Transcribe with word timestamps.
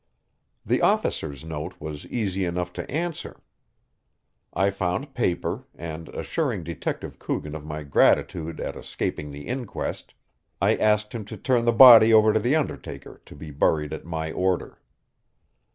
The 0.65 0.81
officer's 0.81 1.45
note 1.45 1.79
was 1.79 2.07
easy 2.07 2.43
enough 2.43 2.73
to 2.73 2.89
answer. 2.89 3.39
I 4.51 4.71
found 4.71 5.13
paper, 5.13 5.65
and, 5.75 6.09
assuring 6.09 6.63
Detective 6.63 7.19
Coogan 7.19 7.53
of 7.53 7.63
my 7.63 7.83
gratitude 7.83 8.59
at 8.59 8.75
escaping 8.75 9.29
the 9.29 9.45
inquest, 9.47 10.15
I 10.59 10.75
asked 10.75 11.13
him 11.13 11.23
to 11.25 11.37
turn 11.37 11.65
the 11.65 11.71
body 11.71 12.11
over 12.15 12.33
to 12.33 12.39
the 12.39 12.55
undertaker 12.55 13.21
to 13.27 13.35
be 13.35 13.51
buried 13.51 13.93
at 13.93 14.03
my 14.03 14.31
order. 14.31 14.81